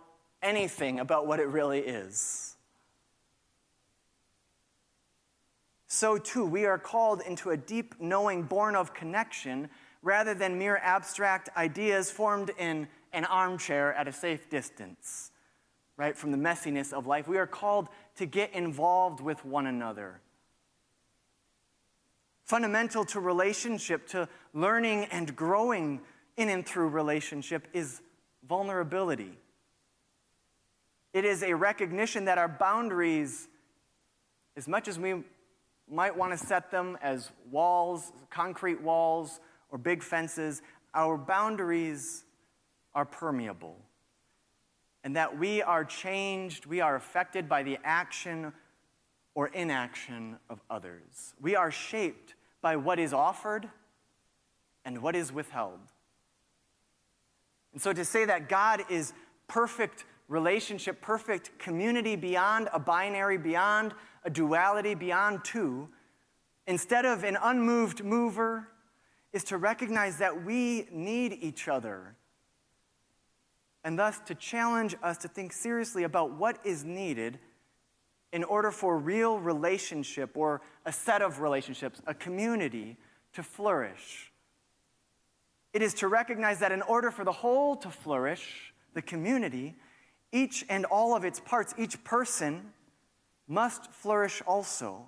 anything 0.43 0.99
about 0.99 1.25
what 1.25 1.39
it 1.39 1.47
really 1.47 1.79
is. 1.79 2.54
So, 5.87 6.17
too, 6.17 6.45
we 6.45 6.65
are 6.65 6.77
called 6.77 7.21
into 7.21 7.51
a 7.51 7.57
deep 7.57 7.95
knowing 7.99 8.43
born 8.43 8.75
of 8.75 8.93
connection 8.93 9.69
rather 10.01 10.33
than 10.33 10.57
mere 10.57 10.77
abstract 10.77 11.49
ideas 11.55 12.11
formed 12.11 12.51
in 12.57 12.87
an 13.13 13.25
armchair 13.25 13.93
at 13.93 14.07
a 14.07 14.13
safe 14.13 14.49
distance, 14.49 15.31
right, 15.97 16.17
from 16.17 16.31
the 16.31 16.37
messiness 16.37 16.91
of 16.91 17.07
life. 17.07 17.27
We 17.27 17.37
are 17.37 17.47
called 17.47 17.89
to 18.17 18.25
get 18.25 18.53
involved 18.53 19.21
with 19.21 19.45
one 19.45 19.67
another 19.67 20.21
Fundamental 22.45 23.03
to 23.05 23.19
relationship, 23.19 24.07
to 24.09 24.29
learning 24.53 25.05
and 25.05 25.35
growing 25.35 25.99
in 26.37 26.49
and 26.49 26.63
through 26.63 26.89
relationship, 26.89 27.67
is 27.73 28.01
vulnerability. 28.47 29.31
It 31.11 31.25
is 31.25 31.41
a 31.41 31.55
recognition 31.55 32.25
that 32.25 32.37
our 32.37 32.47
boundaries, 32.47 33.47
as 34.55 34.67
much 34.67 34.87
as 34.87 34.99
we 34.99 35.23
might 35.89 36.15
want 36.15 36.31
to 36.31 36.37
set 36.37 36.71
them 36.71 36.97
as 37.01 37.31
walls, 37.51 38.11
concrete 38.29 38.81
walls, 38.81 39.39
or 39.69 39.77
big 39.77 40.01
fences, 40.03 40.61
our 40.93 41.17
boundaries 41.17 42.23
are 42.93 43.05
permeable. 43.05 43.77
And 45.03 45.15
that 45.15 45.37
we 45.37 45.61
are 45.61 45.85
changed, 45.85 46.65
we 46.65 46.81
are 46.81 46.95
affected 46.95 47.47
by 47.47 47.61
the 47.63 47.77
action 47.83 48.53
or 49.35 49.47
inaction 49.47 50.37
of 50.49 50.61
others. 50.69 51.35
We 51.39 51.55
are 51.55 51.69
shaped 51.69 52.33
by 52.61 52.77
what 52.77 52.97
is 52.97 53.13
offered 53.13 53.69
and 54.85 55.01
what 55.01 55.15
is 55.15 55.31
withheld. 55.31 55.79
And 57.73 57.81
so 57.81 57.91
to 57.93 58.05
say 58.05 58.25
that 58.25 58.49
God 58.49 58.83
is 58.89 59.13
perfect 59.47 60.05
relationship, 60.27 61.01
perfect 61.01 61.59
community 61.59 62.15
beyond 62.15 62.69
a 62.73 62.79
binary, 62.79 63.37
beyond 63.37 63.93
a 64.25 64.29
duality, 64.29 64.95
beyond 64.95 65.45
two, 65.45 65.87
instead 66.67 67.05
of 67.05 67.23
an 67.23 67.37
unmoved 67.41 68.03
mover, 68.03 68.67
is 69.31 69.43
to 69.45 69.57
recognize 69.57 70.17
that 70.17 70.43
we 70.43 70.87
need 70.91 71.37
each 71.39 71.67
other. 71.67 72.15
And 73.83 73.99
thus 73.99 74.19
to 74.25 74.35
challenge 74.35 74.95
us 75.03 75.17
to 75.19 75.27
think 75.27 75.53
seriously 75.53 76.03
about 76.03 76.31
what 76.31 76.57
is 76.65 76.83
needed 76.83 77.37
in 78.33 78.43
order 78.43 78.71
for 78.71 78.97
real 78.97 79.39
relationship 79.39 80.35
or 80.35 80.61
a 80.85 80.91
set 80.91 81.21
of 81.21 81.39
relationships, 81.39 82.01
a 82.07 82.13
community, 82.13 82.97
to 83.33 83.43
flourish. 83.43 84.31
It 85.71 85.81
is 85.81 85.93
to 85.95 86.07
recognize 86.07 86.59
that 86.59 86.71
in 86.71 86.81
order 86.81 87.11
for 87.11 87.23
the 87.23 87.31
whole 87.31 87.75
to 87.77 87.89
flourish, 87.89 88.73
the 88.93 89.01
community, 89.01 89.75
each 90.31 90.65
and 90.69 90.85
all 90.85 91.15
of 91.15 91.23
its 91.23 91.39
parts, 91.39 91.75
each 91.77 92.03
person, 92.03 92.71
must 93.47 93.91
flourish 93.91 94.41
also. 94.45 95.07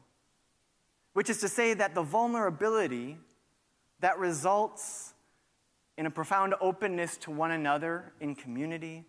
Which 1.13 1.29
is 1.29 1.39
to 1.39 1.48
say 1.48 1.74
that 1.74 1.96
the 1.96 2.03
vulnerability 2.03 3.17
that 4.00 4.20
results 4.20 5.13
in 5.98 6.06
a 6.06 6.12
profound 6.12 6.53
openness 6.62 7.17
to 7.17 7.32
one 7.32 7.51
another 7.51 8.13
in 8.20 8.36
community 8.36 9.03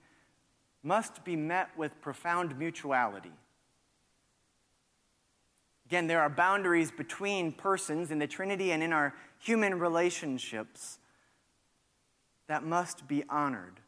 must 0.83 1.25
be 1.25 1.37
met 1.37 1.69
with 1.77 2.01
profound 2.01 2.59
mutuality. 2.59 3.33
Again, 5.87 6.07
there 6.07 6.21
are 6.21 6.31
boundaries 6.31 6.91
between 6.91 7.53
persons 7.53 8.11
in 8.11 8.19
the 8.19 8.27
Trinity 8.27 8.73
and 8.73 8.83
in 8.83 8.93
our 8.93 9.15
human 9.39 9.79
relationships. 9.79 10.99
that 12.47 12.65
must 12.65 13.07
be 13.07 13.23
honored. 13.29 13.79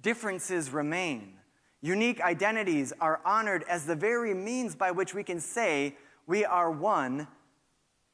Differences 0.00 0.70
remain. 0.70 1.34
Unique 1.80 2.20
identities 2.20 2.92
are 3.00 3.20
honored 3.24 3.64
as 3.68 3.86
the 3.86 3.94
very 3.94 4.34
means 4.34 4.74
by 4.74 4.90
which 4.90 5.14
we 5.14 5.22
can 5.22 5.40
say 5.40 5.94
we 6.26 6.44
are 6.44 6.70
one 6.70 7.28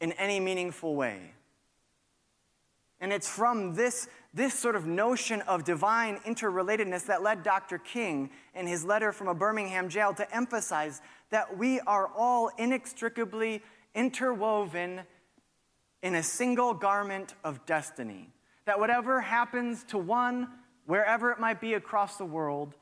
in 0.01 0.13
any 0.13 0.39
meaningful 0.39 0.95
way. 0.95 1.33
And 3.01 3.13
it's 3.13 3.29
from 3.29 3.75
this, 3.75 4.09
this 4.33 4.55
sort 4.55 4.77
of 4.77 4.87
notion 4.87 5.43
of 5.43 5.65
divine 5.65 6.19
interrelatedness 6.27 7.07
that 7.07 7.23
led 7.23 7.43
Dr. 7.43 7.79
King 7.79 8.31
in 8.55 8.67
his 8.67 8.85
letter 8.85 9.13
from 9.13 9.29
a 9.29 9.35
Birmingham 9.35 9.89
jail 9.89 10.15
to 10.15 10.35
emphasize 10.35 11.03
that 11.31 11.57
we 11.59 11.81
are 11.81 12.11
all 12.17 12.51
inextricably 12.59 13.63
interwoven 13.95 15.03
in 16.03 16.15
a 16.15 16.23
single 16.23 16.75
garment 16.75 17.35
of 17.45 17.65
destiny. 17.67 18.31
That 18.67 18.79
whatever 18.79 19.21
happens 19.21 19.85
to 19.85 19.99
one, 19.99 20.49
wherever 20.87 21.31
it 21.31 21.41
might 21.41 21.61
be 21.61 21.75
across 21.75 22.17
the 22.17 22.25
world, 22.25 22.75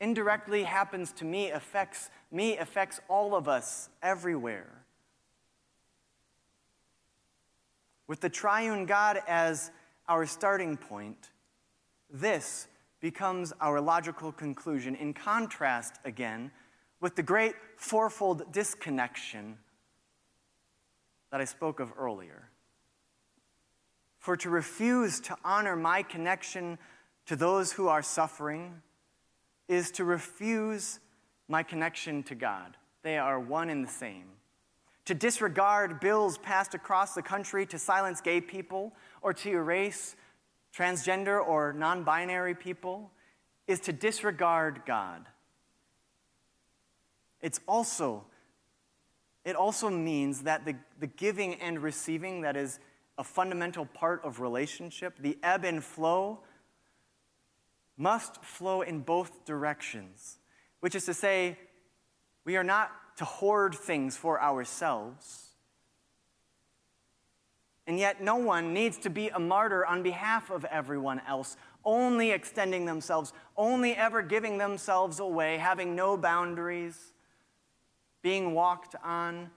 indirectly 0.00 0.64
happens 0.64 1.12
to 1.12 1.24
me, 1.24 1.50
affects 1.50 2.10
me, 2.32 2.56
affects 2.56 3.00
all 3.08 3.34
of 3.34 3.48
us 3.48 3.88
everywhere. 4.02 4.84
With 8.06 8.20
the 8.20 8.30
triune 8.30 8.86
God 8.86 9.20
as 9.28 9.70
our 10.08 10.26
starting 10.26 10.76
point, 10.76 11.30
this 12.10 12.66
becomes 13.00 13.52
our 13.60 13.80
logical 13.80 14.32
conclusion, 14.32 14.96
in 14.96 15.14
contrast, 15.14 15.94
again, 16.04 16.50
with 17.00 17.16
the 17.16 17.22
great 17.22 17.54
fourfold 17.76 18.52
disconnection 18.52 19.58
that 21.30 21.40
I 21.40 21.44
spoke 21.44 21.80
of 21.80 21.92
earlier. 21.98 22.50
For 24.18 24.36
to 24.38 24.50
refuse 24.50 25.20
to 25.20 25.36
honor 25.44 25.76
my 25.76 26.02
connection 26.02 26.78
to 27.26 27.36
those 27.36 27.72
who 27.72 27.88
are 27.88 28.02
suffering 28.02 28.82
is 29.70 29.90
to 29.92 30.04
refuse 30.04 31.00
my 31.48 31.62
connection 31.62 32.22
to 32.24 32.34
God. 32.34 32.76
They 33.02 33.16
are 33.16 33.40
one 33.40 33.70
and 33.70 33.82
the 33.82 33.90
same 33.90 34.24
to 35.10 35.14
disregard 35.14 35.98
bills 35.98 36.38
passed 36.38 36.72
across 36.72 37.14
the 37.14 37.22
country 37.22 37.66
to 37.66 37.76
silence 37.80 38.20
gay 38.20 38.40
people 38.40 38.92
or 39.22 39.32
to 39.34 39.50
erase 39.50 40.14
transgender 40.72 41.44
or 41.44 41.72
non 41.72 42.04
binary 42.04 42.54
people 42.54 43.10
is 43.66 43.80
to 43.80 43.92
disregard 43.92 44.82
God. 44.86 45.26
It's 47.40 47.58
also, 47.66 48.24
it 49.44 49.56
also 49.56 49.90
means 49.90 50.42
that 50.42 50.64
the, 50.64 50.76
the 51.00 51.08
giving 51.08 51.54
and 51.56 51.82
receiving 51.82 52.42
that 52.42 52.56
is 52.56 52.78
a 53.18 53.24
fundamental 53.24 53.86
part 53.86 54.24
of 54.24 54.38
relationship, 54.38 55.14
the 55.18 55.36
ebb 55.42 55.64
and 55.64 55.82
flow, 55.82 56.38
must 57.96 58.42
flow 58.42 58.82
in 58.82 59.00
both 59.00 59.44
directions, 59.44 60.38
which 60.80 60.94
is 60.94 61.04
to 61.06 61.14
say, 61.14 61.58
we 62.44 62.56
are 62.56 62.64
not 62.64 62.90
to 63.16 63.24
hoard 63.24 63.74
things 63.74 64.16
for 64.16 64.40
ourselves. 64.42 65.50
And 67.86 67.98
yet, 67.98 68.22
no 68.22 68.36
one 68.36 68.72
needs 68.72 68.98
to 68.98 69.10
be 69.10 69.28
a 69.28 69.38
martyr 69.38 69.84
on 69.84 70.02
behalf 70.02 70.50
of 70.50 70.64
everyone 70.66 71.20
else, 71.26 71.56
only 71.84 72.30
extending 72.30 72.84
themselves, 72.84 73.32
only 73.56 73.94
ever 73.94 74.22
giving 74.22 74.58
themselves 74.58 75.18
away, 75.18 75.58
having 75.58 75.96
no 75.96 76.16
boundaries, 76.16 77.12
being 78.22 78.54
walked 78.54 78.94
on. 79.02 79.50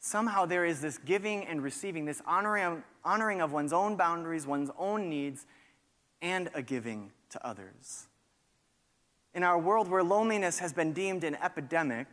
Somehow, 0.00 0.44
there 0.44 0.64
is 0.64 0.80
this 0.80 0.98
giving 0.98 1.46
and 1.46 1.62
receiving, 1.62 2.04
this 2.04 2.22
honoring, 2.26 2.82
honoring 3.04 3.40
of 3.40 3.52
one's 3.52 3.72
own 3.72 3.96
boundaries, 3.96 4.46
one's 4.46 4.70
own 4.78 5.08
needs, 5.08 5.46
and 6.26 6.50
a 6.54 6.62
giving 6.62 7.12
to 7.30 7.46
others 7.46 8.08
in 9.36 9.42
our 9.42 9.58
world 9.58 9.86
where 9.86 10.02
loneliness 10.02 10.58
has 10.60 10.72
been 10.72 10.94
deemed 10.94 11.22
an 11.22 11.36
epidemic 11.36 12.06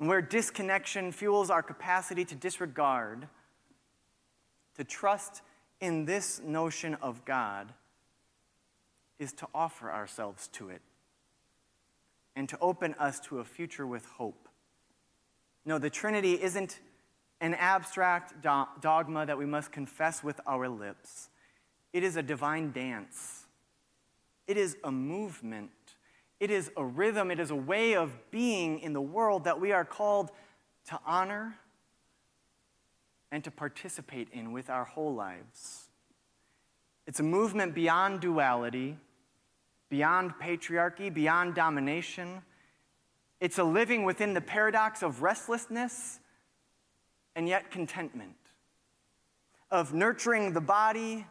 and 0.00 0.08
where 0.08 0.22
disconnection 0.22 1.12
fuels 1.12 1.50
our 1.50 1.62
capacity 1.62 2.24
to 2.24 2.34
disregard, 2.34 3.28
to 4.74 4.82
trust 4.82 5.42
in 5.82 6.06
this 6.06 6.40
notion 6.42 6.94
of 7.02 7.26
God 7.26 7.74
is 9.18 9.34
to 9.34 9.46
offer 9.54 9.92
ourselves 9.92 10.48
to 10.48 10.70
it 10.70 10.80
and 12.34 12.48
to 12.48 12.58
open 12.58 12.94
us 12.98 13.20
to 13.20 13.38
a 13.40 13.44
future 13.44 13.86
with 13.86 14.06
hope. 14.06 14.48
No, 15.66 15.78
the 15.78 15.90
Trinity 15.90 16.42
isn't 16.42 16.80
an 17.42 17.52
abstract 17.52 18.40
do- 18.42 18.64
dogma 18.80 19.26
that 19.26 19.36
we 19.36 19.44
must 19.44 19.72
confess 19.72 20.24
with 20.24 20.40
our 20.46 20.70
lips. 20.70 21.28
It 21.96 22.04
is 22.04 22.16
a 22.16 22.22
divine 22.22 22.72
dance. 22.72 23.46
It 24.46 24.56
is 24.56 24.76
a 24.84 24.92
movement 24.92 25.70
it 26.38 26.50
is 26.50 26.70
a 26.76 26.84
rhythm, 26.84 27.30
it 27.30 27.40
is 27.40 27.50
a 27.50 27.56
way 27.56 27.94
of 27.94 28.30
being 28.30 28.80
in 28.80 28.92
the 28.92 29.00
world 29.00 29.44
that 29.44 29.60
we 29.60 29.72
are 29.72 29.84
called 29.84 30.30
to 30.88 30.98
honor 31.06 31.56
and 33.32 33.42
to 33.44 33.50
participate 33.50 34.28
in 34.32 34.52
with 34.52 34.68
our 34.68 34.84
whole 34.84 35.14
lives. 35.14 35.88
It's 37.06 37.20
a 37.20 37.24
movement 37.24 37.74
beyond 37.74 38.20
duality, 38.20 38.98
beyond 39.88 40.32
patriarchy, 40.40 41.12
beyond 41.12 41.54
domination. 41.54 42.42
It's 43.40 43.58
a 43.58 43.64
living 43.64 44.04
within 44.04 44.34
the 44.34 44.40
paradox 44.40 45.02
of 45.02 45.22
restlessness 45.22 46.20
and 47.34 47.48
yet 47.48 47.70
contentment, 47.70 48.36
of 49.70 49.94
nurturing 49.94 50.52
the 50.52 50.60
body 50.60 51.26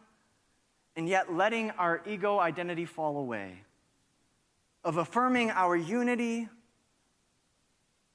and 0.96 1.08
yet 1.08 1.32
letting 1.32 1.70
our 1.72 2.02
ego 2.06 2.38
identity 2.38 2.86
fall 2.86 3.18
away 3.18 3.62
of 4.82 4.96
affirming 4.96 5.50
our 5.50 5.76
unity 5.76 6.48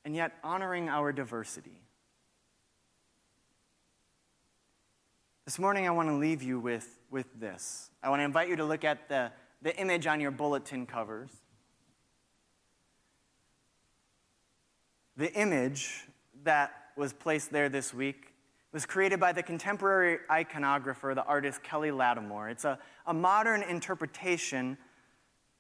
and 0.04 0.16
yet 0.16 0.34
honoring 0.44 0.90
our 0.90 1.12
diversity. 1.12 1.82
This 5.46 5.60
morning, 5.60 5.88
I 5.88 5.92
want 5.92 6.10
to 6.10 6.16
leave 6.16 6.42
you 6.42 6.60
with, 6.60 6.88
with 7.12 7.28
this. 7.40 7.90
I 8.02 8.10
want 8.10 8.22
to 8.22 8.24
invite 8.24 8.48
you 8.48 8.56
to 8.56 8.66
look 8.66 8.84
at 8.84 9.10
the, 9.10 9.32
the 9.62 9.76
image 9.78 10.08
on 10.08 10.20
your 10.20 10.32
bulletin 10.32 10.86
covers. 10.86 11.30
The 15.18 15.32
image 15.34 16.06
that 16.44 16.74
was 16.96 17.14
placed 17.14 17.52
there 17.52 17.70
this 17.70 17.94
week 17.94 18.31
was 18.72 18.86
created 18.86 19.20
by 19.20 19.32
the 19.34 19.44
contemporary 19.44 20.20
iconographer, 20.30 21.14
the 21.14 21.26
artist 21.26 21.62
Kelly 21.62 21.90
Latimore. 21.90 22.52
It's 22.52 22.66
a, 22.66 22.80
a 23.06 23.14
modern 23.14 23.64
interpretation 23.64 24.78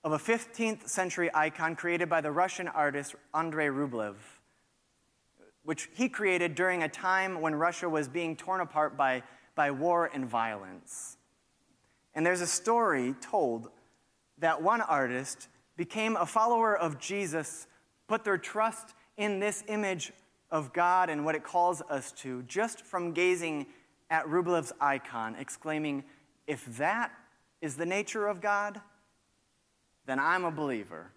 of 0.03 0.13
a 0.13 0.17
15th 0.17 0.87
century 0.87 1.29
icon 1.33 1.75
created 1.75 2.09
by 2.09 2.21
the 2.21 2.31
Russian 2.31 2.67
artist 2.67 3.15
Andrei 3.33 3.67
Rublev, 3.67 4.15
which 5.63 5.89
he 5.93 6.09
created 6.09 6.55
during 6.55 6.83
a 6.83 6.89
time 6.89 7.41
when 7.41 7.53
Russia 7.53 7.87
was 7.89 8.07
being 8.07 8.35
torn 8.35 8.61
apart 8.61 8.97
by, 8.97 9.23
by 9.55 9.71
war 9.71 10.09
and 10.13 10.25
violence. 10.25 11.17
And 12.15 12.25
there's 12.25 12.41
a 12.41 12.47
story 12.47 13.13
told 13.21 13.69
that 14.39 14.61
one 14.61 14.81
artist 14.81 15.49
became 15.77 16.15
a 16.15 16.25
follower 16.25 16.77
of 16.77 16.97
Jesus, 16.97 17.67
put 18.07 18.23
their 18.23 18.37
trust 18.37 18.93
in 19.17 19.39
this 19.39 19.63
image 19.67 20.11
of 20.51 20.73
God 20.73 21.09
and 21.09 21.23
what 21.23 21.35
it 21.35 21.43
calls 21.43 21.81
us 21.89 22.11
to, 22.13 22.43
just 22.43 22.81
from 22.81 23.13
gazing 23.13 23.67
at 24.09 24.27
Rublev's 24.27 24.73
icon, 24.81 25.35
exclaiming, 25.39 26.03
If 26.45 26.65
that 26.77 27.11
is 27.61 27.77
the 27.77 27.85
nature 27.85 28.27
of 28.27 28.41
God, 28.41 28.81
then 30.05 30.19
I'm 30.19 30.43
a 30.43 30.51
believer. 30.51 31.11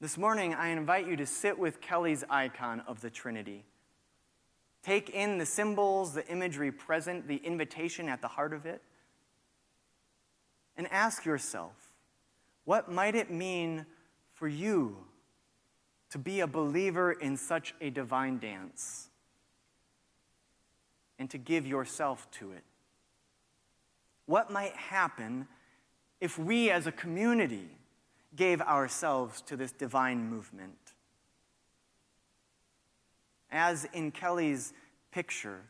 This 0.00 0.16
morning, 0.18 0.54
I 0.54 0.68
invite 0.68 1.06
you 1.08 1.16
to 1.16 1.26
sit 1.26 1.58
with 1.58 1.80
Kelly's 1.80 2.22
icon 2.28 2.80
of 2.86 3.00
the 3.00 3.10
Trinity. 3.10 3.64
Take 4.82 5.10
in 5.10 5.38
the 5.38 5.46
symbols, 5.46 6.12
the 6.12 6.26
imagery 6.28 6.70
present, 6.70 7.26
the 7.26 7.38
invitation 7.38 8.08
at 8.08 8.20
the 8.20 8.28
heart 8.28 8.52
of 8.52 8.66
it, 8.66 8.82
and 10.76 10.86
ask 10.92 11.24
yourself 11.24 11.72
what 12.64 12.90
might 12.92 13.14
it 13.14 13.30
mean 13.30 13.86
for 14.34 14.46
you 14.46 14.98
to 16.10 16.18
be 16.18 16.40
a 16.40 16.46
believer 16.46 17.12
in 17.12 17.36
such 17.36 17.74
a 17.80 17.90
divine 17.90 18.38
dance 18.38 19.08
and 21.18 21.28
to 21.30 21.38
give 21.38 21.66
yourself 21.66 22.30
to 22.32 22.52
it? 22.52 22.64
What 24.26 24.50
might 24.50 24.74
happen 24.74 25.46
if 26.20 26.38
we 26.38 26.70
as 26.70 26.86
a 26.86 26.92
community 26.92 27.68
gave 28.36 28.60
ourselves 28.60 29.40
to 29.42 29.56
this 29.56 29.72
divine 29.72 30.28
movement. 30.28 30.76
As 33.50 33.86
in 33.92 34.10
Kelly's 34.10 34.72
picture, 35.10 35.62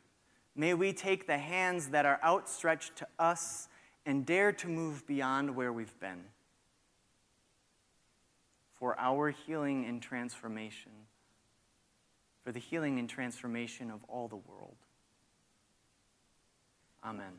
may 0.54 0.74
we 0.74 0.92
take 0.92 1.26
the 1.26 1.38
hands 1.38 1.88
that 1.88 2.04
are 2.04 2.20
outstretched 2.24 2.96
to 2.96 3.06
us 3.18 3.68
and 4.04 4.26
dare 4.26 4.52
to 4.52 4.68
move 4.68 5.06
beyond 5.06 5.54
where 5.54 5.72
we've 5.72 5.98
been 6.00 6.24
for 8.78 8.98
our 8.98 9.30
healing 9.30 9.86
and 9.86 10.02
transformation, 10.02 10.92
for 12.44 12.52
the 12.52 12.60
healing 12.60 12.98
and 12.98 13.08
transformation 13.08 13.90
of 13.90 14.04
all 14.08 14.28
the 14.28 14.36
world. 14.36 14.76
Amen. 17.04 17.32